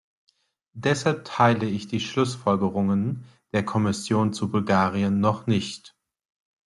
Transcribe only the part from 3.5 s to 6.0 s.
der Kommission zu Bulgarien noch nicht.